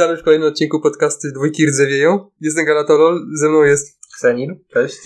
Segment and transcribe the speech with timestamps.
[0.00, 2.30] Witamy w kolejnym odcinku podcasty Dwójki Rdzewieją.
[2.40, 4.98] Jestem Galatolol, ze mną jest Ksenil, cześć.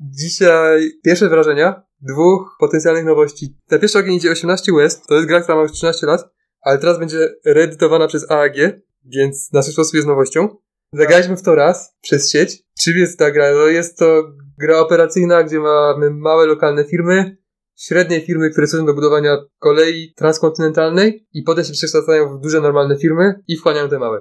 [0.00, 3.56] Dzisiaj pierwsze wrażenia dwóch potencjalnych nowości.
[3.70, 6.78] Na pierwszy ogień idzie 18 West, to jest gra, która ma już 13 lat, ale
[6.78, 8.56] teraz będzie reedytowana przez AAG,
[9.04, 10.48] więc na swój sposób jest nowością.
[10.92, 12.62] Zagraliśmy w to raz przez sieć.
[12.80, 13.54] Czym jest ta gra?
[13.54, 17.36] No jest to gra operacyjna, gdzie mamy małe lokalne firmy,
[17.76, 22.98] średnie firmy, które służą do budowania kolei transkontynentalnej i potem się przekształcają w duże normalne
[22.98, 24.20] firmy i wchłaniają te małe.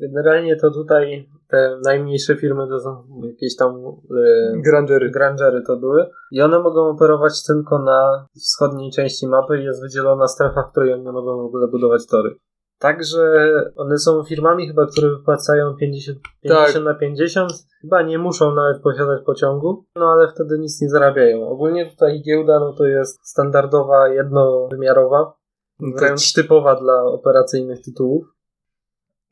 [0.00, 5.10] Generalnie to tutaj te najmniejsze firmy to są jakieś tam e, Grangery.
[5.10, 10.28] grangery to były i one mogą operować tylko na wschodniej części mapy i jest wydzielona
[10.28, 12.36] strefa, w której one mogą w ogóle budować tory.
[12.78, 13.34] Także
[13.76, 16.84] one są firmami chyba, które wypłacają 50, 50 Tak.
[16.84, 17.52] na 50.
[17.80, 21.48] Chyba nie muszą nawet posiadać pociągu, no ale wtedy nic nie zarabiają.
[21.48, 25.32] Ogólnie tutaj giełda no to jest standardowa, jednowymiarowa,
[25.80, 28.24] No wręcz typowa dla operacyjnych tytułów.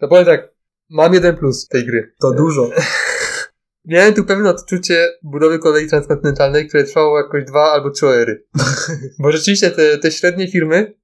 [0.01, 0.58] to powiem tak,
[0.91, 2.13] mam jeden plus tej gry.
[2.21, 2.71] To dużo.
[3.85, 8.45] Miałem tu pewne odczucie budowy kolei transkontynentalnej, które trwało jakoś dwa albo trzy ery.
[9.23, 10.95] Bo rzeczywiście te, te średnie firmy,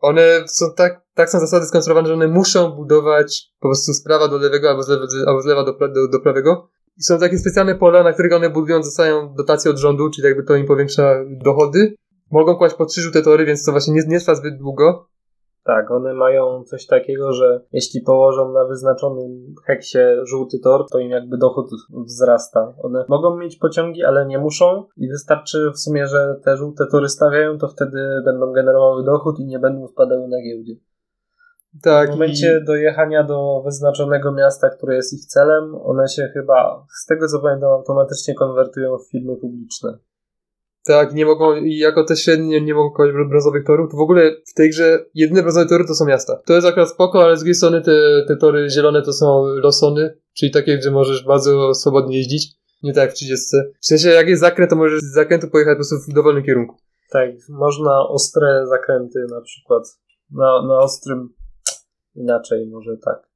[0.00, 4.28] one są tak, tak są zasady skonstruowane, że one muszą budować po prostu z prawa
[4.28, 6.68] do lewego albo z, lewa, albo z lewa do, do, do prawego.
[6.96, 10.42] I są takie specjalne pola, na których one budując dostają dotacje od rządu, czyli jakby
[10.42, 11.94] to im powiększa dochody.
[12.30, 15.08] Mogą kłaść po trzy żółte tory, więc to właśnie nie, nie trwa zbyt długo.
[15.66, 21.10] Tak, one mają coś takiego, że jeśli położą na wyznaczonym heksie żółty tor, to im
[21.10, 21.70] jakby dochód
[22.06, 22.74] wzrasta.
[22.82, 27.08] One mogą mieć pociągi, ale nie muszą i wystarczy w sumie, że te żółte tory
[27.08, 30.72] stawiają, to wtedy będą generowały dochód i nie będą spadały na giełdzie.
[31.82, 32.08] Tak.
[32.08, 37.28] w momencie dojechania do wyznaczonego miasta, które jest ich celem, one się chyba, z tego
[37.28, 39.98] co pamiętam, automatycznie konwertują w firmy publiczne.
[40.86, 44.30] Tak, nie mogą, i jako te średnie nie mogą kończyć brązowych torów, to w ogóle
[44.46, 46.40] w tej grze jedyne brązowe tory to są miasta.
[46.46, 50.18] To jest akurat spoko, ale z drugiej strony te, te tory zielone to są losony,
[50.34, 52.56] czyli takie, gdzie możesz bardzo swobodnie jeździć.
[52.82, 53.56] Nie tak jak w 30.
[53.80, 56.76] W sensie, jak jest zakręt, to możesz z zakrętu pojechać po prostu w dowolnym kierunku.
[57.10, 59.82] Tak, można ostre zakręty na przykład
[60.30, 61.28] na, na ostrym
[62.14, 63.28] inaczej może tak.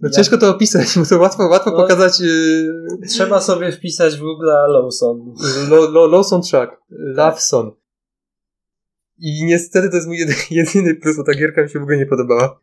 [0.00, 1.76] No Ja- ciężko to opisać, bo to łatwo, łatwo No.
[1.76, 5.34] pokazać yy, Trzeba sobie wpisać w Google Lawson.
[5.70, 7.70] lo, lo, Lawson Track, Lawson.
[9.18, 11.96] I niestety to jest mój jedy, jedyny plus, bo ta gierka mi się w ogóle
[11.96, 12.60] nie podobała.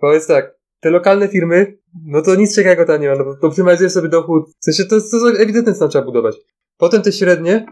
[0.00, 3.92] Powiedz tak, te lokalne firmy, no to nic ciekawego tam nie ma, no bo optymalizujesz
[3.92, 4.88] sobie dochód, w sensie to,
[5.20, 6.36] to jest ewidentne, co tam trzeba budować.
[6.76, 7.66] Potem te średnie,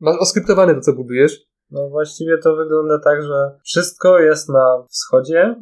[0.00, 1.40] masz oskryptowane to, co budujesz,
[1.70, 5.56] No właściwie to wygląda tak, że wszystko jest na wschodzie,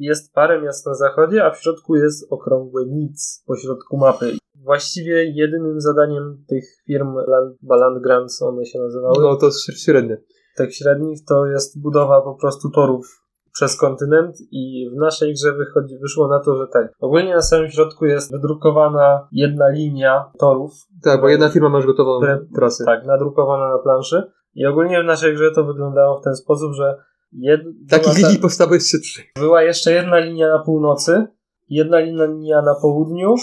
[0.00, 4.32] jest parę miast na zachodzie, a w środku jest okrągłe nic po środku mapy.
[4.64, 9.84] Właściwie jedynym zadaniem tych firm Land, chyba Land Grants one się nazywały, no to śr-
[9.84, 10.16] średnie.
[10.56, 13.06] tych średnich, to jest budowa po prostu torów
[13.52, 16.92] przez kontynent i w naszej grze wychodzi, wyszło na to, że tak.
[17.00, 20.72] Ogólnie na samym środku jest wydrukowana jedna linia torów,
[21.04, 22.84] Tak, bo jedna firma ma już gotową które, trasę.
[22.84, 24.22] tak, nadrukowana na planszy
[24.54, 26.96] i ogólnie w naszej grze to wyglądało w ten sposób, że
[27.32, 29.22] jed, Takich ta- linii powstało jeszcze trzy.
[29.36, 31.26] była jeszcze jedna linia na północy,
[31.68, 33.34] jedna linia na południu,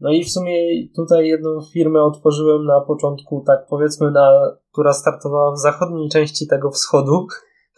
[0.00, 5.52] no i w sumie tutaj jedną firmę otworzyłem na początku, tak powiedzmy, na, która startowała
[5.52, 7.26] w zachodniej części tego wschodu,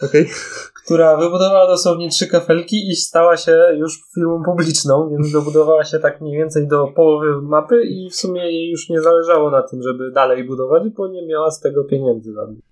[0.02, 0.26] Okej?
[0.84, 6.20] która wybudowała dosłownie trzy kafelki i stała się już firmą publiczną, więc dobudowała się tak
[6.20, 10.10] mniej więcej do połowy mapy i w sumie jej już nie zależało na tym, żeby
[10.10, 12.64] dalej budować, bo nie miała z tego pieniędzy żadnych.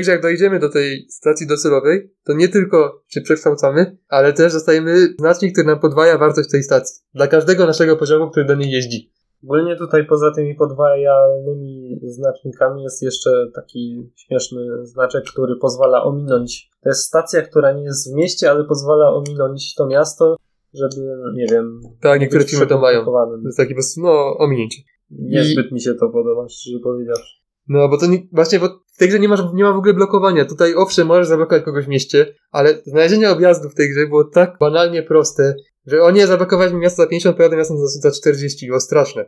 [0.00, 5.14] Grze, jak dojdziemy do tej stacji docelowej, to nie tylko się przekształcamy, ale też dostajemy
[5.18, 7.02] znacznik, który nam podwaja wartość tej stacji.
[7.14, 9.12] Dla każdego naszego poziomu, który do niej jeździ.
[9.44, 16.70] Ogólnie tutaj poza tymi podwajalnymi znacznikami jest jeszcze taki śmieszny znaczek, który pozwala ominąć.
[16.82, 20.36] To jest stacja, która nie jest w mieście, ale pozwala ominąć to miasto,
[20.74, 21.80] żeby, nie wiem...
[22.00, 23.04] Tak, nie niektóre firmy to mają.
[23.04, 24.82] To jest taki po prostu, no, ominięcie.
[25.10, 27.41] Niezbyt mi się to podoba, szczerze powiedziawszy.
[27.68, 29.94] No, bo to nie, właśnie, bo w tej grze nie, masz, nie ma w ogóle
[29.94, 30.44] blokowania.
[30.44, 34.56] Tutaj owszem, możesz zablokować kogoś w mieście, ale znalezienie objazdu w tej grze było tak
[34.60, 35.54] banalnie proste,
[35.86, 39.24] że o nie, zablokowałeś mi miasto za 50, pojadę miasto za, za 40, było straszne.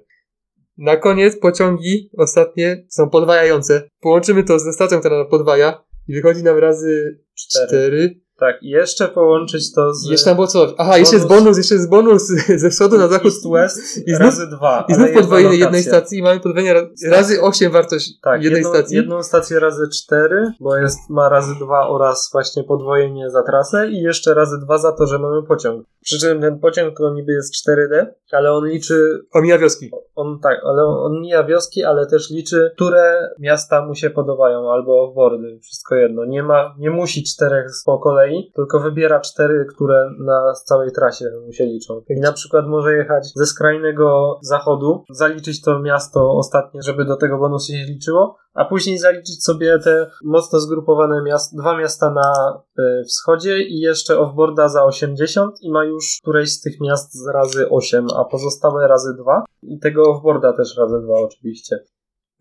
[0.78, 3.88] Na koniec pociągi ostatnie są podwajające.
[4.00, 8.08] Połączymy to ze stacją, która podwaja i wychodzi nam razy Cztery.
[8.08, 8.23] 4.
[8.38, 10.10] Tak, i jeszcze połączyć to z...
[10.10, 10.70] Jeszcze tam było coś.
[10.78, 12.22] Aha, jeszcze jest bonus- bonus, jeszcze jest bonus
[12.62, 13.24] ze wschodu na zachód.
[13.32, 14.84] East-West I znów- razy dwa.
[14.88, 18.74] I znów podwojenie jednej stacji i mamy podwojenie ra- razy 8 wartość Tak, jednej jedną,
[18.74, 18.96] stacji.
[18.96, 24.02] jedną stację razy cztery, bo jest, ma razy dwa oraz właśnie podwojenie za trasę i
[24.02, 25.86] jeszcze razy dwa za to, że mamy pociąg.
[26.02, 29.90] Przy czym ten pociąg to niby jest 4D, ale on liczy, Omija wioski.
[30.14, 35.12] on tak, ale on mija wioski, ale też liczy, które miasta mu się podobają, albo
[35.12, 36.24] wordy, wszystko jedno.
[36.24, 41.24] Nie ma, nie musi czterech po kolei kolei, tylko wybiera cztery, które na całej trasie
[41.46, 42.02] mu się liczą.
[42.08, 47.38] I na przykład może jechać ze skrajnego zachodu, zaliczyć to miasto ostatnie, żeby do tego
[47.38, 53.04] bonusu się liczyło, a później zaliczyć sobie te mocno zgrupowane miast, dwa miasta na y,
[53.04, 58.06] wschodzie i jeszcze offboarda za 80 i ma już któreś z tych miast razy 8,
[58.16, 61.84] a pozostałe razy 2 i tego offboarda też razy 2 oczywiście.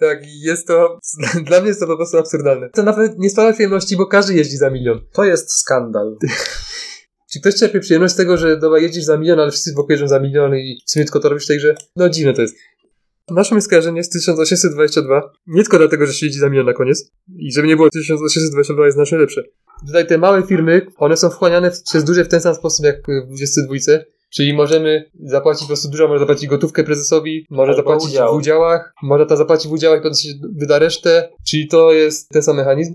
[0.03, 0.99] Tak, jest to,
[1.47, 2.69] dla mnie jest to po prostu absurdalne.
[2.69, 5.01] To nawet nie sprawia przyjemności, bo każdy jeździ za milion.
[5.13, 6.17] To jest skandal.
[7.33, 10.07] Czy ktoś czerpie przyjemność z tego, że dobra, jeździsz za milion, ale wszyscy wokół jeżdżą
[10.07, 11.75] za milion i w sumie tylko to robisz w tej grze?
[11.95, 12.55] No dziwne to jest.
[13.29, 13.57] Naszym
[13.95, 15.21] jest 1822.
[15.47, 17.11] Nie tylko dlatego, że się jeździ za milion na koniec.
[17.37, 19.43] I żeby nie było 1822 jest znacznie lepsze.
[19.87, 23.27] Tutaj te małe firmy, one są wchłaniane przez duże w ten sam sposób jak w
[23.27, 23.75] 22.
[24.35, 28.33] Czyli możemy zapłacić po prostu dużo, może zapłacić gotówkę prezesowi, może Albo zapłacić udział.
[28.33, 31.29] w udziałach, może ta zapłaci w udziałach i potem się wyda resztę.
[31.47, 32.93] Czyli to jest ten sam mechanizm.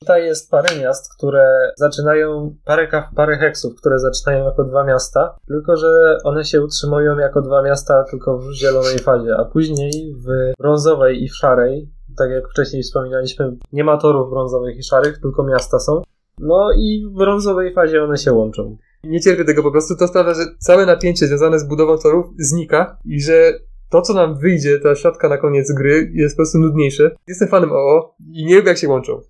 [0.00, 5.76] Tutaj jest parę miast, które zaczynają, parę, parę heksów, które zaczynają jako dwa miasta, tylko
[5.76, 11.22] że one się utrzymują jako dwa miasta tylko w zielonej fazie, a później w brązowej
[11.22, 15.78] i w szarej, tak jak wcześniej wspominaliśmy, nie ma torów brązowych i szarych, tylko miasta
[15.78, 16.02] są.
[16.38, 18.76] No i w brązowej fazie one się łączą.
[19.08, 19.96] Nie cierpię tego po prostu.
[19.96, 23.52] To sprawia, że całe napięcie związane z budową torów znika i że
[23.90, 27.10] to, co nam wyjdzie, ta siatka na koniec gry, jest po prostu nudniejsze.
[27.28, 29.20] Jestem fanem OO i nie lubię, jak się łączą.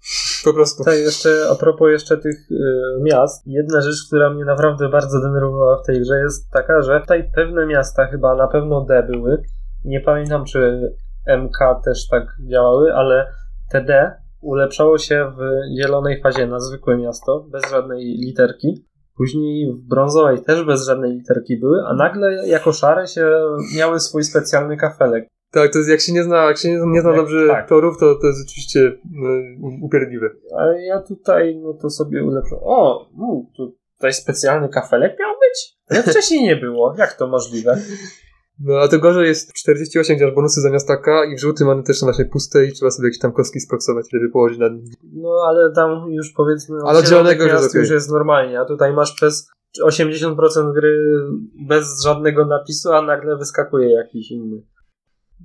[0.45, 0.79] Po prostu.
[0.79, 2.57] Tutaj jeszcze, a propos jeszcze tych y,
[3.03, 7.31] miast, jedna rzecz, która mnie naprawdę bardzo denerwowała w tej grze jest taka, że tutaj
[7.35, 9.43] pewne miasta, chyba na pewno D były,
[9.85, 10.91] nie pamiętam czy
[11.27, 13.33] MK też tak działały, ale
[13.73, 15.41] te D ulepszało się w
[15.79, 18.86] zielonej fazie na zwykłe miasto, bez żadnej literki.
[19.17, 23.31] Później w brązowej też bez żadnej literki były, a nagle jako szare się
[23.77, 25.29] miały swój specjalny kafelek.
[25.51, 27.69] Tak, to jest, jak się nie zna, jak się nie, nie zna dobrze tak.
[27.69, 28.99] torów, to, to jest rzeczywiście y,
[29.83, 30.31] upierdliwe.
[30.57, 32.63] Ale ja tutaj, no to sobie ulepszyłem.
[32.65, 33.09] O,
[33.57, 35.77] tu tutaj specjalny kafelek miał być?
[35.91, 36.95] Ale wcześniej nie było.
[36.99, 37.79] Jak to możliwe?
[38.61, 41.83] No, a to gorzej jest 48, gdzie masz bonusy zamiast taka i w żółtym one
[41.83, 44.85] też są właśnie puste i trzeba sobie jakieś tam kostki sproksować, żeby położyć na nim.
[45.13, 47.81] No ale tam już powiedzmy Ale od zielonego jest okej.
[47.81, 49.49] już jest normalnie, a tutaj masz przez
[49.85, 51.23] 80% gry
[51.69, 54.63] bez żadnego napisu, a nagle wyskakuje jakiś inny.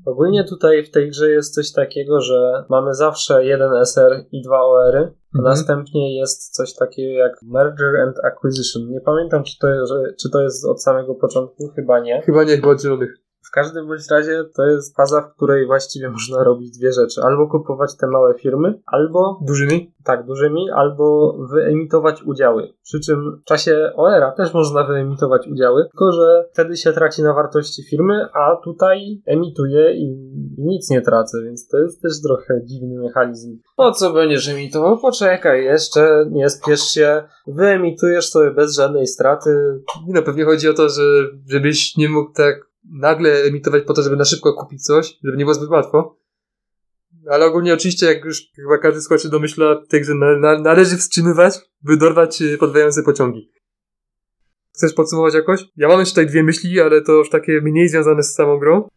[0.06, 4.62] Ogólnie tutaj w tej grze jest coś takiego, że mamy zawsze jeden SR i dwa
[4.62, 5.50] OR, a Mhm.
[5.50, 8.89] następnie jest coś takiego jak Merger and Acquisition.
[8.89, 12.22] Nie pamiętam, czy to, że, czy to jest od samego początku, chyba nie.
[12.22, 13.20] Chyba nie, chyba od zielonych.
[13.51, 17.21] W każdym bądź razie to jest faza, w której właściwie można robić dwie rzeczy.
[17.21, 19.94] Albo kupować te małe firmy, albo Dużymi?
[20.03, 22.74] tak, dużymi, albo wyemitować udziały.
[22.83, 27.33] Przy czym w czasie OER-a też można wyemitować udziały, tylko że wtedy się traci na
[27.33, 30.15] wartości firmy, a tutaj emituje i
[30.57, 33.57] nic nie tracę, więc to jest też trochę dziwny mechanizm.
[33.75, 34.98] Po co będziesz emitował?
[34.98, 39.50] Poczekaj jeszcze, nie spiesz się, wyemitujesz sobie bez żadnej straty.
[40.07, 41.03] No, pewnie chodzi o to, że
[41.50, 45.45] żebyś nie mógł tak nagle emitować po to, żeby na szybko kupić coś, żeby nie
[45.45, 46.18] było zbyt łatwo.
[47.30, 50.98] Ale ogólnie oczywiście, jak już chyba każdy skoczy domyśla, w tej grze na, na, należy
[50.98, 53.51] wstrzymywać, by dorwać y, podwajające pociągi.
[54.74, 55.65] Chcesz podsumować jakoś?
[55.75, 58.88] Ja mam jeszcze tutaj dwie myśli, ale to już takie mniej związane z samą grą.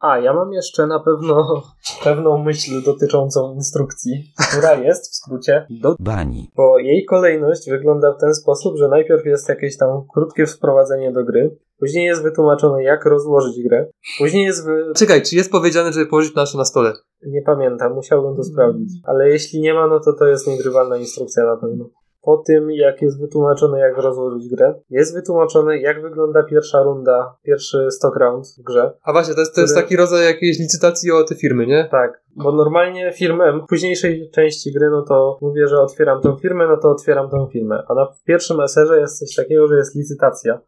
[0.00, 1.62] A, ja mam jeszcze na pewno
[2.04, 8.20] pewną myśl dotyczącą instrukcji, która jest w skrócie do bani, bo jej kolejność wygląda w
[8.20, 13.06] ten sposób, że najpierw jest jakieś tam krótkie wprowadzenie do gry, później jest wytłumaczone jak
[13.06, 13.86] rozłożyć grę,
[14.18, 14.92] później jest wy...
[14.96, 16.92] Czekaj, czy jest powiedziane, żeby położyć nasze na stole?
[17.26, 21.44] nie pamiętam, musiałbym to sprawdzić, ale jeśli nie ma, no to to jest niegrywalna instrukcja
[21.44, 21.90] na pewno.
[22.22, 27.90] Po tym, jak jest wytłumaczone, jak rozłożyć grę, jest wytłumaczone, jak wygląda pierwsza runda, pierwszy
[27.90, 28.92] stock round w grze.
[29.02, 31.88] A właśnie, to jest, to jest Które- taki rodzaj jakiejś licytacji o te firmy, nie?
[31.90, 36.66] Tak, bo normalnie firmę, w późniejszej części gry, no to mówię, że otwieram tą firmę,
[36.68, 37.82] no to otwieram tą firmę.
[37.88, 40.60] A na pierwszym SR-ze jest coś takiego, że jest licytacja.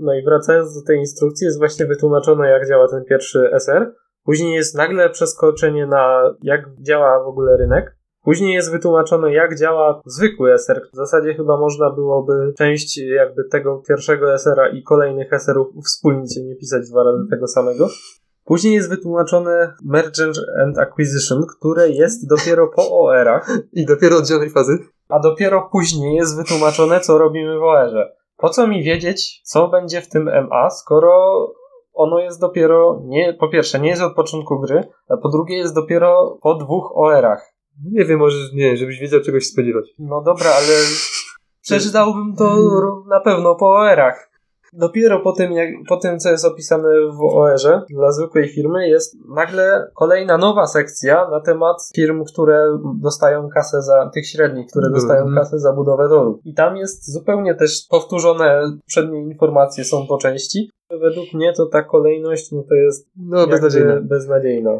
[0.00, 3.94] No i wracając do tej instrukcji, jest właśnie wytłumaczone, jak działa ten pierwszy SR.
[4.24, 7.98] Później jest nagle przeskoczenie na jak działa w ogóle rynek.
[8.22, 10.82] Później jest wytłumaczone, jak działa zwykły SR.
[10.92, 16.56] W zasadzie chyba można byłoby część jakby tego pierwszego SR-a i kolejnych SR-ów uwspólnić, nie
[16.56, 17.88] pisać dwa razy tego samego.
[18.44, 24.50] Później jest wytłumaczone Merger and Acquisition, które jest dopiero po OR-ach, I dopiero od zielonej
[24.50, 24.78] fazy.
[25.08, 28.17] a dopiero później jest wytłumaczone, co robimy w OR-ze.
[28.38, 31.46] Po co mi wiedzieć, co będzie w tym MA, skoro
[31.92, 35.74] ono jest dopiero, nie, po pierwsze, nie jest od początku gry, a po drugie jest
[35.74, 37.52] dopiero po dwóch OR-ach.
[37.92, 39.84] Nie wiem, może nie, żebyś wiedział czegoś spodziewać.
[39.98, 40.74] No dobra, ale
[41.62, 42.56] przeczytałbym to
[43.08, 44.27] na pewno po OR-ach.
[44.72, 49.16] Dopiero po tym, jak, po tym, co jest opisane w OR-ze dla zwykłej firmy, jest
[49.28, 54.94] nagle kolejna nowa sekcja na temat firm, które dostają kasę za tych średnich, które Mhm.
[55.00, 56.40] dostają kasę za budowę torów.
[56.44, 60.70] I tam jest zupełnie też powtórzone poprzednie informacje są po części.
[61.00, 64.00] Według mnie to ta kolejność no to jest No, jakby beznadziejne.
[64.00, 64.70] beznadziejna.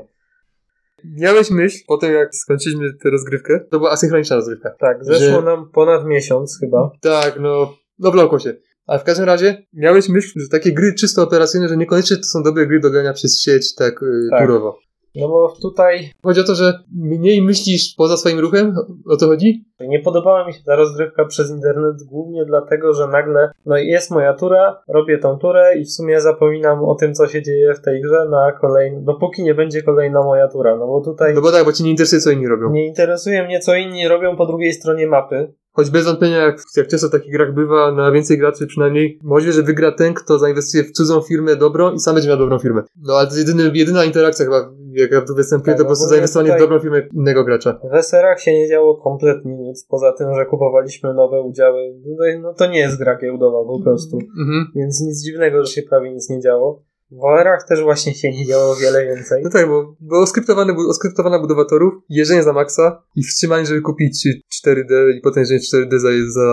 [1.04, 4.70] Miałeś myśl, po tym jak skończyliśmy tę rozgrywkę, to była asynchroniczna rozgrywka.
[4.78, 6.90] Tak, zeszło Że- nam ponad miesiąc chyba.
[7.00, 8.54] Tak, no, no wlokło się.
[8.88, 12.42] Ale w każdym razie miałeś myśl, że takie gry czysto operacyjne, że niekoniecznie to są
[12.42, 14.40] dobre gry do grania przez sieć tak, y, Tak.
[14.40, 14.78] turowo.
[15.16, 18.74] No bo tutaj Chodzi o to, że mniej myślisz poza swoim ruchem,
[19.06, 19.64] o to chodzi?
[19.80, 24.34] Nie podobała mi się ta rozgrywka przez internet głównie dlatego, że nagle no jest moja
[24.34, 28.02] tura, robię tą turę i w sumie zapominam o tym, co się dzieje w tej
[28.02, 31.64] grze na kolejną, dopóki nie będzie kolejna moja tura, no bo tutaj No bo tak,
[31.64, 32.70] bo ci nie interesuje, co inni robią.
[32.70, 35.54] nie interesuje mnie, co inni robią po drugiej stronie mapy.
[35.78, 39.52] Choć bez wątpienia, jak, jak często w takich grach bywa, na więcej graczy przynajmniej, możliwe,
[39.52, 42.82] że wygra ten, kto zainwestuje w cudzą firmę dobro i sam będzie miał dobrą firmę.
[43.02, 46.08] No ale to jest jedyny, jedyna interakcja chyba, jaka tu występuje, Tak, to po prostu
[46.08, 47.80] zainwestowanie w dobrą firmę innego gracza.
[47.92, 51.94] W SR-ach się nie działo kompletnie nic, poza tym, że kupowaliśmy nowe udziały.
[52.42, 54.66] No to nie jest gra giełdowa po prostu, Mhm.
[54.76, 56.82] więc nic dziwnego, że się prawie nic nie działo.
[57.10, 59.42] W OR-ach też właśnie się nie działo wiele więcej.
[59.44, 64.28] No tak, bo, bo oskryptowane, oskryptowana budowa torów, jeżdżenie za maksa i wstrzymanie, żeby kupić
[64.66, 66.48] 4D i potem jeżdżenie 4D za, za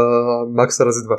[0.49, 1.15] maksa razy dwa.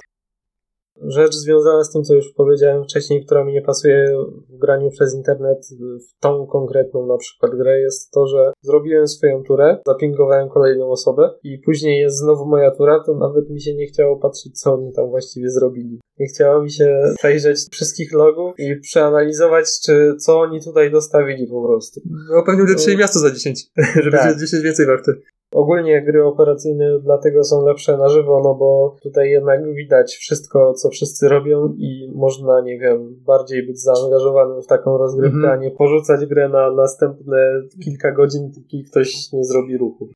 [1.03, 4.17] Rzecz związana z tym, co już powiedziałem wcześniej, która mi nie pasuje
[4.49, 9.43] w graniu przez internet w tą konkretną na przykład grę, jest to, że zrobiłem swoją
[9.43, 13.87] turę, zapingowałem kolejną osobę i później jest znowu moja tura, to nawet mi się nie
[13.87, 16.01] chciało patrzeć, co oni tam właściwie zrobili.
[16.19, 21.67] Nie chciało mi się przejrzeć wszystkich logów i przeanalizować, czy co oni tutaj dostawili po
[21.67, 22.01] prostu.
[22.35, 23.67] No pewnie ulepszyli miasto za 10,
[24.05, 24.33] żeby Tak.
[24.33, 25.13] się 10 więcej warte.
[25.53, 30.89] Ogólnie gry operacyjne dlatego są lepsze na żywo, no bo tutaj jednak widać wszystko, co
[30.91, 35.53] wszyscy robią i można, nie wiem, bardziej być zaangażowanym w taką rozgrywkę, Mhm.
[35.53, 40.09] a nie porzucać grę na następne kilka godzin, póki ktoś nie zrobi ruchu.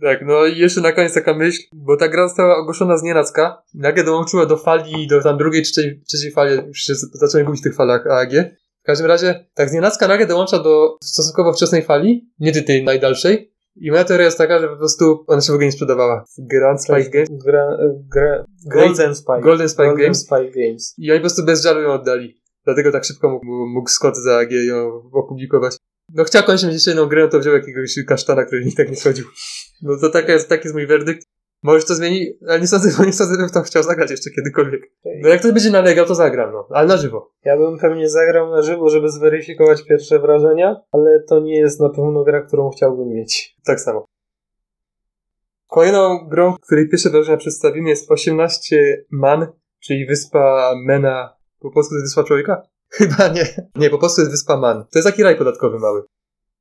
[0.00, 3.62] Tak, no i jeszcze na koniec taka myśl, bo ta gra została ogłoszona z nienacka,
[3.74, 7.64] nagle dołączyła do fali, do tam drugiej, trzeciej, trzeciej fali, już się zacząłem gubić w
[7.64, 8.30] tych falach AAG.
[8.82, 13.51] W każdym razie, tak z nienacka nagle dołącza do stosunkowo wczesnej fali, nie tej najdalszej,
[13.76, 16.82] i moja teoria jest taka, że po prostu ona się w ogóle nie sprzedawała Grand
[16.82, 17.78] Spike Games, Gra,
[18.12, 19.40] gra, Gold- Golden Spike.
[19.40, 20.94] Golden Spike Golden Games Spike Games.
[20.98, 22.42] i oni po prostu bez żalu ją oddali.
[22.64, 25.76] Dlatego tak szybko mógł, mógł Scott za AG ją opublikować.
[26.14, 28.96] No chciał kończyć jeszcze jedną grę, no to wziął jakiegoś kasztana, który nikt tak nie
[28.96, 29.24] schodził.
[29.82, 31.26] No to taka jest, taki jest mój werdykt.
[31.62, 34.82] Może to zmieni, ale nie sądzę, bo nie sądzę, żebym to chciał zagrać jeszcze kiedykolwiek.
[35.04, 36.68] No jak ktoś będzie nalegał, to zagram, no.
[36.70, 37.30] Ale na żywo.
[37.44, 41.88] Ja bym pewnie zagrał na żywo, żeby zweryfikować pierwsze wrażenia, ale to nie jest na
[41.88, 43.56] pewno gra, którą chciałbym mieć.
[43.64, 44.04] Tak samo.
[45.66, 49.46] Kolejną grą, której pierwsze wrażenia przedstawimy jest 18 Man,
[49.80, 51.36] czyli wyspa Mena.
[51.60, 52.62] Po polsku to jest wyspa człowieka?
[52.98, 53.70] Chyba nie.
[53.76, 54.84] Nie, po polsku jest wyspa Man.
[54.92, 56.02] To jest taki raj podatkowy mały.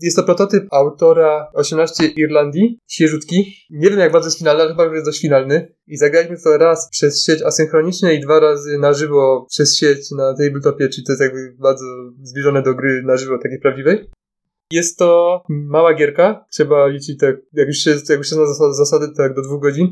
[0.02, 3.54] Jest to prototyp autora 18 Irlandii, świeżutki.
[3.70, 5.76] Nie wiem jak bardzo jest finalny, ale chyba już jest dość finalny.
[5.88, 10.34] I zagraliśmy to raz przez sieć asynchroniczne i dwa razy na żywo przez sieć na
[10.34, 11.86] tabletopie, czyli to jest jakby bardzo
[12.24, 14.10] zbliżone do gry na żywo, takiej prawdziwej.
[14.72, 19.08] Jest to mała gierka, trzeba liczyć tak, jak już się, jak już się zna zasady,
[19.18, 19.88] tak do dwóch godzin.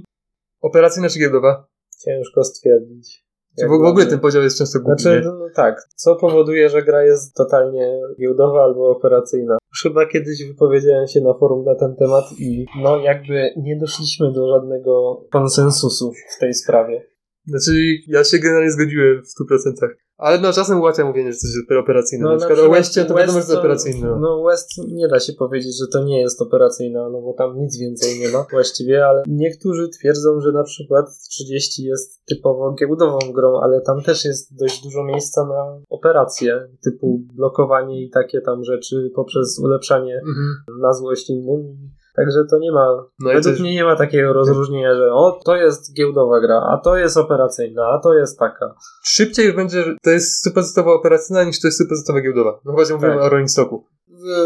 [0.61, 1.67] Operacyjna czy giełdowa?
[2.05, 3.23] Ciężko stwierdzić.
[3.57, 5.87] Czy Jak w, ogóle ten podział jest często głupi, Znaczy, no tak.
[5.95, 9.57] Co powoduje, że gra jest totalnie giełdowa albo operacyjna?
[9.71, 14.31] Już chyba kiedyś wypowiedziałem się na forum na ten temat i no jakby nie doszliśmy
[14.31, 17.05] do żadnego konsensusu w tej sprawie.
[17.49, 17.71] Znaczy,
[18.07, 19.87] ja się generalnie zgodziłem w 100%.
[20.17, 22.23] Ale no czasem ułatwia mówienie, że coś jest operacyjne.
[22.23, 24.17] No, na na przykład o Westie to wiadomo, że to jest operacyjne.
[24.21, 27.77] No West nie da się powiedzieć, że to nie jest operacyjna, no bo tam nic
[27.79, 33.59] więcej nie ma właściwie, ale niektórzy twierdzą, że na przykład 30 jest typowo giełdową grą,
[33.61, 39.11] ale tam też jest dość dużo miejsca na operacje, typu blokowanie i takie tam rzeczy
[39.15, 40.55] poprzez ulepszanie Mhm.
[40.81, 41.77] na złość innym.
[42.19, 42.87] Także to nie ma,
[43.19, 46.77] No według też- mnie nie ma takiego rozróżnienia, że o, to jest giełdowa gra, a
[46.83, 48.75] to jest operacyjna, a to jest taka.
[49.03, 52.59] Szybciej już będzie, że to jest 100% operacyjna niż to jest 100% giełdowa.
[52.65, 53.21] No chyba, że mówimy Tak.
[53.21, 53.85] o Rolling Stocku.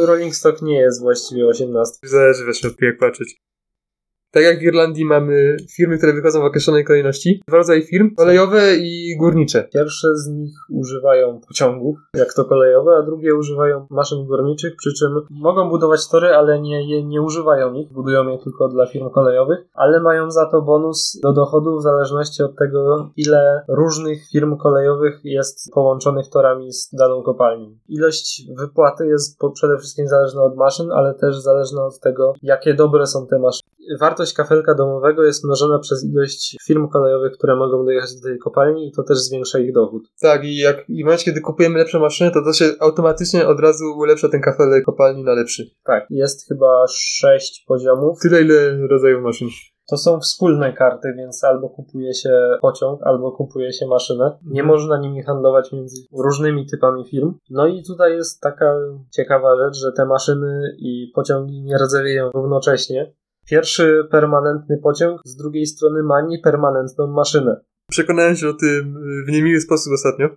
[0.06, 1.98] Rolling Stock nie jest właściwie 18.
[2.04, 3.38] Zależy właśnie od tego, jak patrzeć.
[4.34, 7.42] Tak jak w Irlandii mamy firmy, które wychodzą w określonej kolejności.
[7.48, 9.68] Dwa rodzaje firm, kolejowe i górnicze.
[9.74, 15.12] Pierwsze z nich używają pociągów, jak to kolejowe, a drugie używają maszyn górniczych, przy czym
[15.30, 20.00] mogą budować tory, ale nie, nie używają ich, budują je tylko dla firm kolejowych, ale
[20.00, 25.72] mają za to bonus do dochodu w zależności od tego, ile różnych firm kolejowych jest
[25.74, 27.78] połączonych torami z daną kopalnią.
[27.90, 33.08] Ilość wypłaty jest przede wszystkim zależna od maszyn, ale też zależna od tego, jakie dobre
[33.08, 33.74] są te maszyny.
[34.24, 38.88] Wartość kafelka domowego jest mnożona przez ilość firm kolejowych, które mogą dojechać do tej kopalni
[38.88, 40.04] i to też zwiększa ich dochód.
[40.22, 43.60] Tak, i jak i w momencie, kiedy kupujemy lepsze maszyny, to to się automatycznie od
[43.60, 45.70] razu ulepsza ten kafelek kopalni na lepszy.
[45.84, 48.20] Tak, jest chyba sześć poziomów.
[48.22, 49.48] Tyle, ile rodzajów maszyn.
[49.90, 52.30] To są wspólne karty, więc albo kupuje się
[52.62, 54.38] pociąg, albo kupuje się maszynę.
[54.46, 57.34] Nie można nimi handlować między różnymi typami firm.
[57.50, 58.76] No i tutaj jest taka
[59.12, 63.14] ciekawa rzecz, że te maszyny i pociągi nie rdzewieją równocześnie.
[63.50, 67.62] Pierwszy permanentny pociąg z drugiej strony ma niepermanentną maszynę.
[67.90, 70.30] Przekonałem się o tym y, w niemiły sposób ostatnio.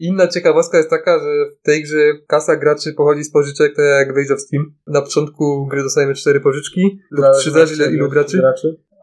[0.00, 4.14] Inna ciekawostka jest taka, że w tej grze kasa graczy pochodzi z pożyczek, tak jak
[4.14, 4.74] w Age of Steam.
[4.86, 8.42] Na początku gry dostajemy cztery pożyczki, lub trzy zależy ile ilu graczy,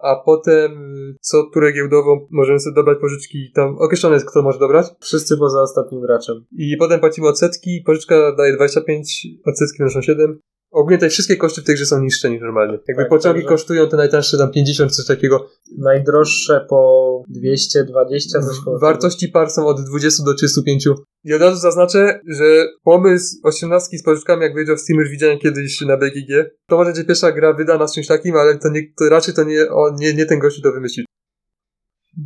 [0.01, 4.59] a potem y, co turę giełdową możemy sobie dobrać pożyczki, tam określone jest kto może
[4.59, 4.85] dobrać.
[4.99, 6.45] Wszyscy poza ostatnim graczem.
[6.51, 10.39] I potem płacimy odsetki, pożyczka daje 25, odsetki wynoszą 7.
[10.77, 12.77] Ogólnie te wszystkie koszty w tej grze są niższe niż normalnie.
[12.87, 15.49] Jakby Tak, pociągi także- kosztują te najtańsze tam 50 coś takiego.
[15.77, 20.87] Najdroższe po 220 coś koło Wartości par są od 20 do 35.
[21.23, 22.45] I od razu zaznaczę, że
[22.83, 26.77] pomysł 18 z pożyczkami, jak w Age of Steam już widziałem kiedyś na BGG, to
[26.77, 29.69] może będzie pierwsza gra wydana z czymś takim, ale to, nie, to raczej to nie,
[29.69, 31.05] on, nie, nie ten gościu to wymyślił.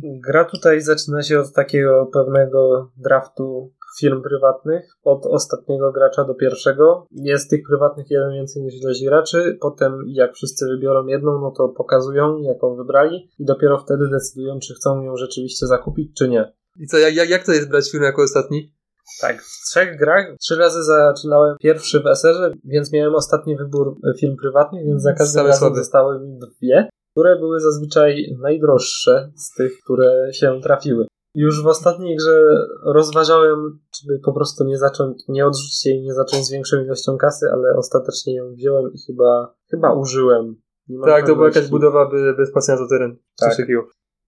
[0.02, 7.06] Gra tutaj zaczyna się od takiego pewnego draftu firm prywatnych, od ostatniego gracza do pierwszego.
[7.10, 9.58] Jest tych prywatnych jeden więcej niż ilość graczy.
[9.60, 14.74] Potem, jak wszyscy wybiorą jedną, no to pokazują, jaką wybrali, i dopiero wtedy decydują, czy
[14.74, 16.52] chcą ją rzeczywiście zakupić, czy nie.
[16.80, 18.72] I co, jak, jak, jak to jest brać firmę jako ostatni?
[19.20, 24.18] Tak, w trzech grach trzy razy zaczynałem pierwszy w SR-ze, więc miałem ostatni wybór e,
[24.18, 25.76] firm prywatnych, więc za każdym Same razem słabe.
[25.76, 31.06] zostały mi dwie, które były zazwyczaj najdroższe z tych, które się trafiły.
[31.34, 36.14] Już w ostatniej grze rozważałem, czy by po prostu nie zacząć, nie odrzucić jej, nie
[36.14, 40.56] zacząć z większą ilością kasy, ale ostatecznie ją wziąłem i chyba, chyba użyłem.
[41.04, 43.16] Tak, to była jakaś budowa by, bez płacenia za teren.
[43.38, 43.56] Tak.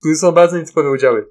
[0.02, 1.26] Tu są bardzo nietypowe udziały.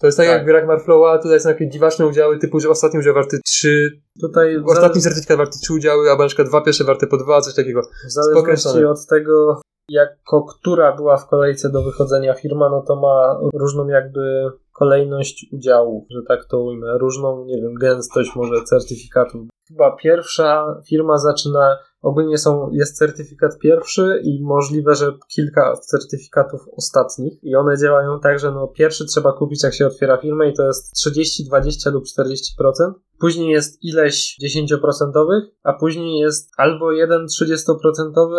[0.00, 0.34] To jest tak, Tak.
[0.34, 4.00] jak w grach Marflowa, tutaj są jakieś dziwaczne udziały, typu, że ostatni udział warty 3,
[4.20, 7.54] Tutaj ostatni certyfikat warty 3 udziały, albo na przykład dwa pierwsze warte po 2, coś
[7.54, 7.82] takiego.
[8.08, 13.38] W zależności od tego, jako która była w kolejce do wychodzenia firma, no to ma
[13.54, 16.98] różną jakby kolejność udziałów, że tak to ujmę.
[16.98, 19.46] Różną, nie wiem, gęstość może certyfikatów.
[19.68, 27.44] Chyba pierwsza firma zaczyna, ogólnie są, jest certyfikat pierwszy i możliwe, że kilka certyfikatów ostatnich
[27.44, 30.66] i one działają tak, że no pierwszy trzeba kupić jak się otwiera firmę i to
[30.66, 32.92] jest 30, 20 lub 40%.
[33.18, 37.54] Później jest ileś 10%, a później jest albo jeden 30%,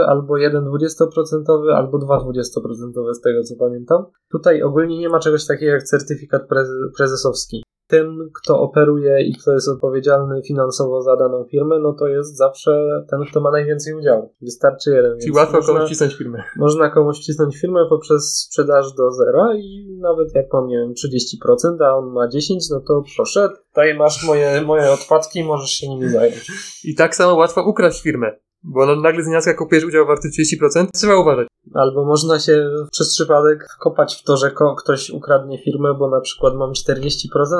[0.08, 4.06] albo jeden 20%, albo dwa 20% z tego co pamiętam.
[4.32, 7.63] Tutaj ogólnie nie ma czegoś takiego jak certyfikat preze- prezesowski.
[7.88, 13.04] Tym, kto operuje i kto jest odpowiedzialny finansowo za daną firmę, no to jest zawsze
[13.10, 14.34] ten, kto ma najwięcej udziału.
[14.41, 15.19] Wystarczy jeden.
[15.19, 16.43] Czyli łatwo można- komuś wcisnąć firmę.
[16.58, 21.82] można komuś wcisnąć firmę poprzez sprzedaż do zera i nawet jak mam, nie wiem, 30%,
[21.82, 26.10] a on ma 10%, no to proszę, tutaj masz moje, moje odpadki, możesz się nimi
[26.10, 26.52] zająć.
[26.84, 28.32] I tak samo łatwo ukraść firmę.
[28.69, 31.47] Bo no, nagle z nienacka kupujesz udział warty 30%, trzeba uważać.
[31.73, 36.56] Albo można się przez przypadek wkopać w to, że ktoś ukradnie firmę, bo na przykład
[36.56, 36.97] mam 40%,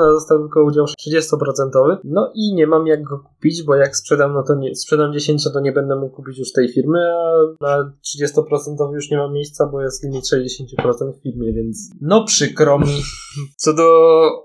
[0.08, 1.96] a został tylko udział 30%.
[2.04, 5.52] No i nie mam jak go kupić, bo jak sprzedam, no to nie, sprzedam 10,
[5.52, 9.66] to nie będę mógł kupić już tej firmy, a na 30% już nie mam miejsca,
[9.66, 13.02] bo jest limit 60% w firmie, więc no przykro mi.
[13.56, 13.84] Co do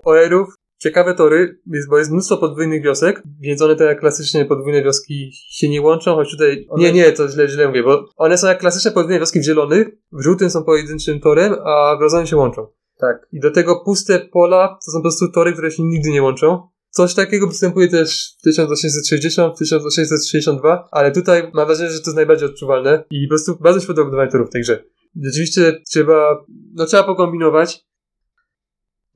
[0.04, 4.82] OR-ów, ciekawe tory, jest, bo jest mnóstwo podwójnych wiosek, więc one tak jak klasycznie podwójne
[4.82, 6.66] wioski się nie łączą, choć tutaj...
[6.68, 9.44] One- Nie, nie, to źle, źle mówię, bo one są jak klasyczne podwójne wioski w
[9.44, 12.66] zielonych, w żółtym są pojedynczym torem, a w rozonym się łączą.
[12.98, 13.26] Tak.
[13.32, 16.68] I do tego puste pola to są po prostu tory, które się nigdy nie łączą.
[16.90, 22.16] Coś takiego występuje też w 1860, w 1862, ale tutaj mam wrażenie, że to jest
[22.16, 24.84] najbardziej odczuwalne i po prostu bardzo się podoba budowanie torów w tej grze.
[25.22, 26.44] Rzeczywiście trzeba,
[26.74, 27.84] no trzeba pokombinować,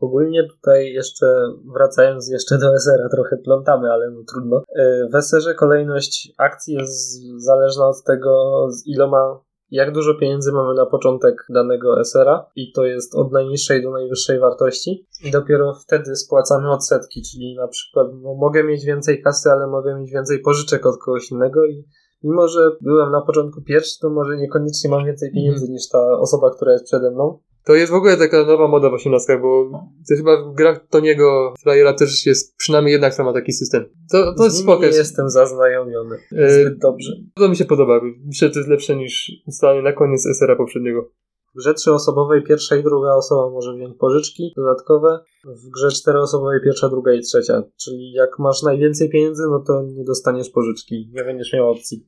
[0.01, 1.27] Ogólnie tutaj jeszcze,
[1.75, 4.63] wracając jeszcze do SR-a, trochę plątamy, ale no trudno.
[4.77, 10.75] Yy, W SR-ze kolejność akcji jest zależna od tego, z iloma, jak dużo pieniędzy mamy
[10.75, 16.17] na początek danego SR-a i to jest od najniższej do najwyższej wartości i dopiero wtedy
[16.17, 20.87] spłacamy odsetki, czyli na przykład no, mogę mieć więcej kasy, ale mogę mieć więcej pożyczek
[20.87, 21.85] od kogoś innego i
[22.23, 26.51] mimo, że byłem na początku pierwszy, to może niekoniecznie mam więcej pieniędzy niż ta osoba,
[26.51, 27.39] która jest przede mną.
[27.69, 29.71] To jest w ogóle taka nowa moda w osiemnastkach, bo
[30.09, 33.85] to chyba w grach Toniego Flyera też jest przynajmniej jedna, która ma taki system.
[34.13, 34.83] To, to jest spoko.
[34.83, 37.13] nie jestem zaznajomiony E, zbyt dobrze.
[37.35, 38.01] To mi się podoba.
[38.27, 41.11] Myślę, że to jest lepsze niż ustalenie na koniec SR-a poprzedniego.
[41.55, 45.21] W grze trzyosobowej pierwsza i druga osoba może wziąć pożyczki dodatkowe.
[45.45, 47.63] W grze czteroosobowej pierwsza, druga i trzecia.
[47.77, 51.11] Czyli jak masz najwięcej pieniędzy, no to nie dostaniesz pożyczki.
[51.15, 52.07] Nie będziesz miał opcji.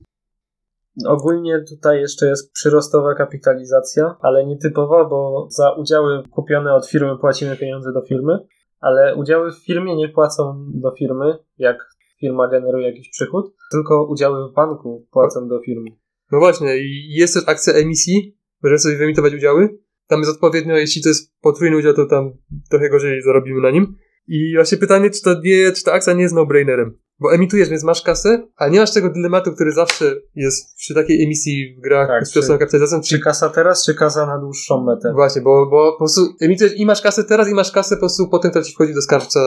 [1.07, 7.57] Ogólnie tutaj jeszcze jest przyrostowa kapitalizacja, ale nietypowa, bo za udziały kupione od firmy płacimy
[7.57, 8.39] pieniądze do firmy,
[8.81, 11.77] ale udziały w firmie nie płacą do firmy, jak
[12.21, 15.91] firma generuje jakiś przychód, tylko udziały w banku płacą do firmy.
[16.33, 19.79] No właśnie, i jest też akcja emisji, możemy sobie wyemitować udziały.
[20.09, 22.33] Tam jest odpowiednio, jeśli to jest potrójny udział, to tam
[22.71, 23.97] trochę gorzej zarobimy na nim.
[24.29, 26.91] I właśnie pytanie, czy, to nie, czy ta akcja nie jest no-brainerem.
[27.21, 30.05] Bo emitujesz, więc masz kasę, a nie masz tego dylematu, który zawsze
[30.35, 33.95] jest przy takiej emisji w grach Tak, z przesunąą kapitalizacją, Czy czyli kasa teraz, czy
[33.95, 35.13] kasa na dłuższą metę?
[35.13, 38.29] Właśnie, bo, bo po prostu emitujesz i masz kasę teraz i masz kasę po prostu
[38.29, 39.41] potem, która ci wchodzi do skarbca,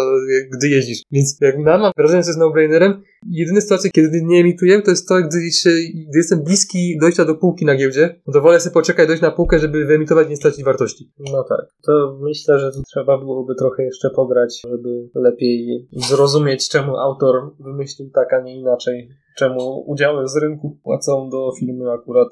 [0.57, 1.01] gdy jeździsz.
[1.11, 5.07] Więc jak ja mam wrażenie, że jest no-brainerem, jedyne sytuacje, kiedy nie emituję, to jest
[5.07, 5.69] to, gdy, się,
[6.09, 9.31] gdy jestem bliski dojścia do półki na giełdzie, no to wolę sobie poczekać, dojść na
[9.31, 11.11] półkę, żeby wyemitować i nie stracić wartości.
[11.19, 11.65] No tak.
[11.85, 18.33] To myślę, że trzeba byłoby trochę jeszcze pograć, żeby lepiej zrozumieć, czemu autor wymyślił tak,
[18.33, 19.09] a nie inaczej.
[19.37, 22.27] Czemu udziały z rynku płacą do firmy akurat.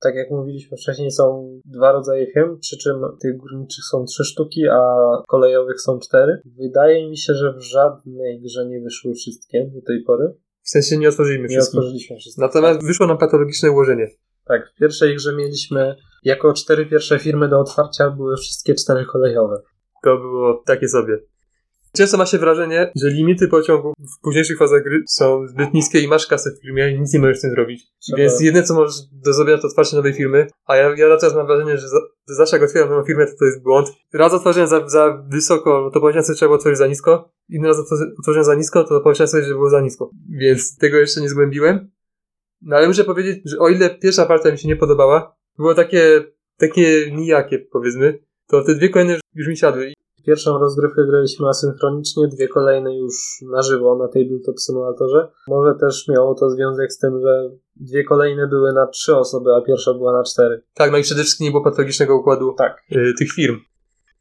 [0.00, 4.68] Tak jak mówiliśmy wcześniej, są dwa rodzaje firm, przy czym tych górniczych są trzy sztuki,
[4.68, 4.82] a
[5.28, 6.42] kolejowych są cztery.
[6.58, 10.34] Wydaje mi się, że w żadnej grze nie wyszły wszystkie do tej pory.
[10.62, 11.78] W sensie nie otworzyliśmy Nie wszystkich.
[11.78, 12.42] otworzyliśmy wszystkich.
[12.42, 14.08] Natomiast wyszło nam patologiczne ułożenie.
[14.44, 19.62] Tak, w pierwszej grze mieliśmy jako cztery pierwsze firmy do otwarcia były wszystkie cztery kolejowe.
[20.04, 21.18] To było takie sobie.
[21.96, 26.08] Często ma się wrażenie, że limity pociągów w późniejszych fazach gry są zbyt niskie i
[26.08, 27.86] masz kasę w firmie i nic nie możesz z tym zrobić.
[28.02, 31.34] Trzeba- Więc jedyne co możesz do zrobienia to otwarcie nowej firmy, a ja, ja teraz
[31.34, 31.98] mam wrażenie, że, za,
[32.28, 33.88] że zawsze jak otwieram nową firmę to to jest błąd.
[34.12, 37.32] Raz otworzyłem za, za wysoko, no to pomyślałem sobie, że trzeba było otworzyć za nisko.
[37.48, 40.10] Inny raz otworzy- otworzyłem za nisko, to pomyślałem sobie, że było za nisko.
[40.30, 41.90] Więc tego jeszcze nie zgłębiłem.
[42.62, 46.24] No ale muszę powiedzieć, że o ile pierwsza partia mi się nie podobała, było takie,
[46.56, 49.92] takie nijakie powiedzmy, to te dwie kolejne już, już mi siadły.
[50.28, 53.14] Pierwszą rozgrywkę graliśmy asynchronicznie, dwie kolejne już
[53.52, 55.28] na żywo na Tabletop Simulatorze.
[55.48, 59.60] Może też miało to związek z tym, że dwie kolejne były na trzy osoby, a
[59.60, 60.62] pierwsza była na cztery.
[60.74, 62.82] Tak, no i przede wszystkim nie było patologicznego układu Tak.
[62.92, 63.56] y, tych firm.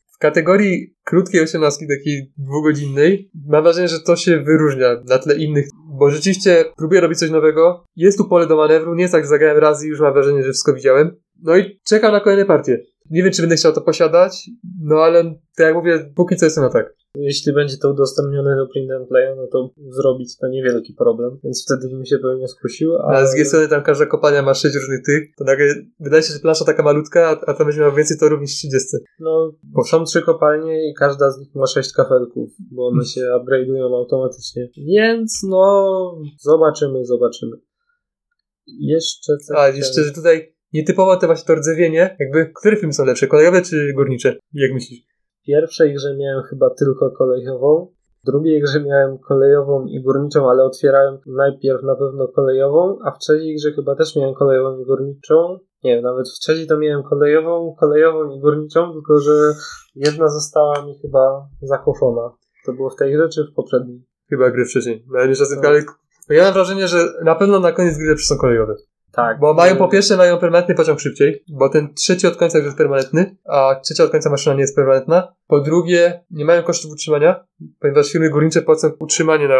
[0.08, 5.68] W kategorii krótkiej osiemnastki, takiej dwugodzinnej, mam wrażenie, że to się wyróżnia na tle innych,
[6.00, 7.86] bo rzeczywiście próbuję robić coś nowego.
[7.96, 10.44] Jest tu pole do manewru, nie jest tak, że zagrałem raz i już mam wrażenie,
[10.44, 11.16] że wszystko widziałem.
[11.44, 12.86] No i czekam na kolejne partie.
[13.10, 14.50] Nie wiem, czy będę chciał to posiadać,
[14.82, 16.98] no ale tak jak mówię, póki co jestem na tak.
[17.16, 21.66] Jeśli będzie to udostępnione do print and playa, no to zrobić to niewielki problem, więc
[21.66, 22.98] wtedy bym się pewnie skusił.
[22.98, 25.66] A z drugiej strony tam każda kopalnia ma sześć różnych tych, to nagle
[26.00, 28.98] wydaje się, że plansza taka malutka, a, a tam będzie miała więcej torów niż 30.
[29.20, 33.22] No, bo są trzy kopalnie i każda z nich ma sześć kafelków, bo one się
[33.22, 34.70] upgrade'ują automatycznie.
[34.78, 37.58] Więc no, zobaczymy, zobaczymy.
[38.68, 39.34] Jeszcze.
[39.56, 43.62] A jeszcze, że tutaj nietypowo to właśnie to rdzewienie, jakby, które filmy są lepsze, kolejowe
[43.62, 44.36] czy górnicze?
[44.54, 45.00] Jak myślisz?
[45.46, 47.88] Pierwszej grze miałem chyba tylko kolejową.
[48.24, 53.56] Drugiej grze miałem kolejową i górniczą, ale otwierałem najpierw na pewno kolejową, a w trzeciej
[53.56, 55.60] grze chyba też miałem kolejową i górniczą.
[55.84, 59.32] Nie wiem, nawet w trzeciej to miałem kolejową, kolejową i górniczą, tylko że
[59.96, 62.32] jedna została mi chyba zakoszona.
[62.66, 64.04] To było w tej grze czy w poprzedniej?
[64.30, 65.06] Chyba gry wcześniej.
[65.08, 65.66] No, nie czasem, Tak.
[65.66, 65.84] ale
[66.30, 68.76] ja mam wrażenie, że na pewno na koniec gry lepsze są kolejowe.
[69.18, 69.40] Tak.
[69.40, 72.78] Bo mają po pierwsze mają permanentny pociąg szybciej, bo ten trzeci od końca już jest
[72.78, 75.34] permanentny, a trzecia od końca maszyna nie jest permanentna.
[75.48, 77.46] Po drugie, nie mają kosztów utrzymania,
[77.80, 79.56] ponieważ firmy górnicze płacą utrzymanie na...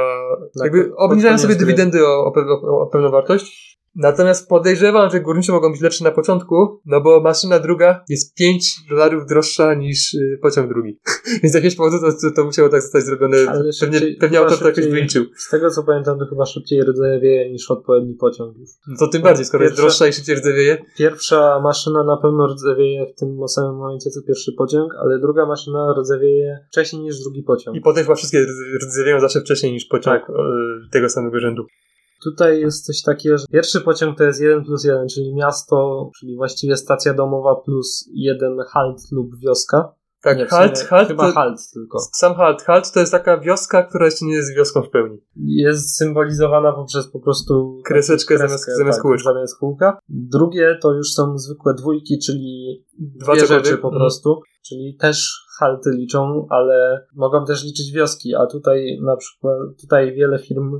[0.56, 3.80] Na jakby obniżają sobie dywidendy o, o, o, o pewną wartość.
[3.98, 8.76] Natomiast podejrzewam, że górnicze mogą być lepsze na początku, no bo maszyna druga jest 5
[8.90, 11.00] dolarów droższa niż y, pociąg drugi.
[11.44, 13.38] Więc z jakiegoś powodu to, to, to musiało tak zostać zrobione.
[13.38, 15.26] Ale Pewnie, szybciej- pewnie autor to jakoś wyliczył.
[15.38, 18.70] Z tego co pamiętam, to chyba szybciej rdzewieje niż odpowiedni pociąg już.
[18.88, 20.78] No to tym bardziej, skoro jest Pierwsza- droższa i szybciej rdzewieje.
[20.98, 25.94] Pierwsza maszyna na pewno rdzewieje w tym samym momencie co pierwszy pociąg, ale druga maszyna
[26.02, 27.78] rdzewieje wcześniej niż drugi pociąg.
[27.78, 30.36] I potem chyba wszystkie rdz- rdzewieją zawsze wcześniej niż pociąg Tak.
[30.92, 31.66] tego samego rzędu.
[32.24, 36.36] Tutaj jest coś takiego, że pierwszy pociąg to jest 1 plus 1, czyli miasto, czyli
[36.36, 39.94] właściwie stacja domowa plus jeden halt lub wioska.
[40.22, 42.00] Tak, Nie, halt, sumie halt, Chyba to, halt tylko.
[42.14, 45.18] sam halt, halt to jest taka wioska, która jeszcze nie jest wioską w pełni.
[45.46, 49.34] Jest symbolizowana poprzez po prostu Kreseczkę kreskę, zamiast- zamiast tak, kółeczka.
[49.34, 50.00] zamiast kółka.
[50.10, 53.94] Drugie to już są zwykłe dwójki, czyli Dwa dwie rzeczy po Mhm.
[54.02, 54.42] prostu.
[54.68, 60.40] Czyli też halty liczą, ale mogą też liczyć wioski, a tutaj na przykład tutaj wiele
[60.40, 60.80] firm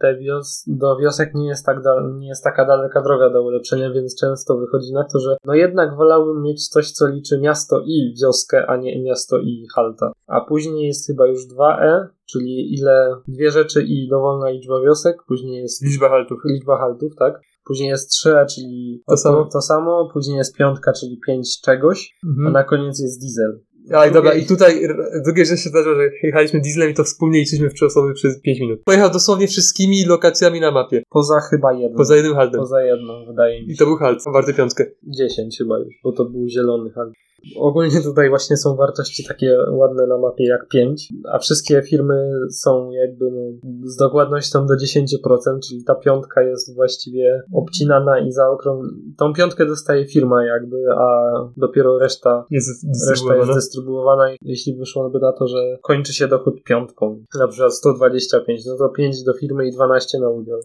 [0.00, 3.90] te wios do wiosek nie jest, tak dal- nie jest taka daleka droga do ulepszenia,
[3.92, 8.14] więc często wychodzi na to, że no jednak wolałbym mieć coś, co liczy miasto i
[8.22, 10.12] wioskę, a nie miasto i halta.
[10.26, 15.62] A później jest chyba już 2E, czyli ile dwie rzeczy i dowolna liczba wiosek, później
[15.62, 16.38] jest Liczba haltów.
[16.44, 17.40] liczba haltów, tak?
[17.66, 19.44] Później jest 3, czyli To samo.
[19.52, 22.52] to samo, później jest piątka, czyli 5 czegoś, a Mhm.
[22.52, 23.60] na koniec jest diesel.
[23.94, 24.80] A i dobra, i tutaj
[25.24, 28.40] drugie rzecz się zdarzyło, że jechaliśmy dieslem i to wspólnie liczyliśmy w trzy osoby przez
[28.40, 28.80] 5 minut.
[28.84, 31.02] Pojechał dosłownie wszystkimi lokacjami na mapie.
[31.10, 31.96] Poza chyba jedną.
[31.96, 32.60] Poza jednym haltem.
[32.60, 33.78] Poza jedną, wydaje mi I się.
[33.78, 34.84] to był halt, warty piątkę.
[35.02, 37.12] 10 chyba już, bo to był zielony halt.
[37.56, 42.90] Ogólnie tutaj właśnie są wartości takie ładne na mapie jak 5, a wszystkie firmy są
[42.90, 43.40] jakby no,
[43.84, 48.84] z dokładnością do 10%, czyli ta piątka jest właściwie obcinana i zaokrąg...
[49.18, 53.54] Tą piątkę dostaje firma jakby, a dopiero reszta Jest Reszta jest dystrybuowana.
[53.54, 58.88] dystrybuowana jeśli wyszłoby na to, że kończy się dochód piątką, na przykład 125, no to
[58.88, 60.60] 5 do firmy i 12 na udział.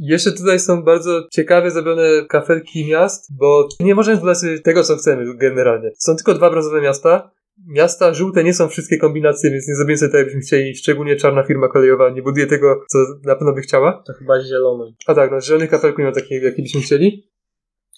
[0.00, 5.36] Jeszcze tutaj są bardzo ciekawie zrobione kafelki miast, bo nie możemy sobie tego, co chcemy
[5.36, 5.90] generalnie.
[5.98, 7.30] Są tylko dwa brązowe miasta.
[7.66, 10.74] Miasta żółte nie są wszystkie kombinacje, więc nie zrobimy sobie tak, jakbyśmy chcieli.
[10.74, 14.02] Szczególnie czarna firma kolejowa nie buduje tego, co na pewno by chciała.
[14.06, 14.94] To chyba zielony.
[15.06, 17.28] A tak, no zielonych kafelków nie ma takich, jakie byśmy chcieli.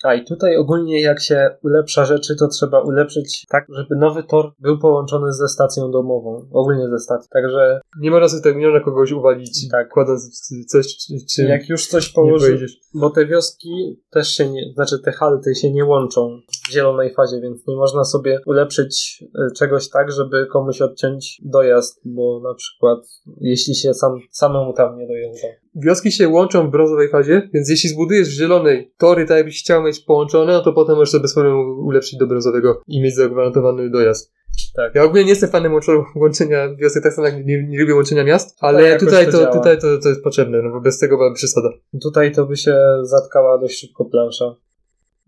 [0.02, 4.52] A i tutaj ogólnie jak się ulepsza rzeczy, to trzeba ulepszyć tak, żeby nowy tor
[4.58, 6.48] był połączony ze stacją domową.
[6.52, 7.28] Ogólnie ze stacją.
[7.30, 9.88] Także Nie można sobie nie można kogoś uwalić, Tak.
[9.88, 10.86] kładąc coś,
[11.34, 12.80] czy, jak już coś nie położy, pojedziesz.
[12.94, 17.40] bo te wioski też się nie, znaczy te halty się nie łączą w zielonej fazie,
[17.40, 22.98] więc nie można sobie ulepszyć y, czegoś tak, żeby komuś odciąć dojazd, bo na przykład
[23.40, 25.48] jeśli się sam, samemu tam nie dojeżdża.
[25.74, 29.82] Wioski się łączą w brązowej fazie, więc jeśli zbudujesz w zielonej tory, tak jakbyś chciał
[29.82, 33.90] mieć połączone, no to potem możesz sobie bez problemu ulepszyć do brązowego i mieć zagwarantowany
[33.90, 34.32] dojazd.
[34.76, 34.94] Tak.
[34.94, 35.72] Ja ogólnie nie jestem fanem
[36.16, 39.52] łączenia wiosek, tak samo jak nie, nie lubię łączenia miast, ale Tak, tutaj, to to,
[39.52, 41.68] tutaj to, to jest potrzebne, no bo bez tego byłaby przesada.
[42.02, 44.54] Tutaj to by się zatkała dość szybko plansza.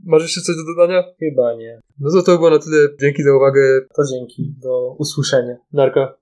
[0.04, 1.04] Masz jeszcze coś do dodania?
[1.18, 1.80] Chyba nie.
[2.00, 2.88] No to to było na tyle.
[3.00, 3.80] Dzięki za uwagę.
[3.96, 4.54] To dzięki.
[4.62, 5.56] Do usłyszenia.
[5.72, 6.14] Narka.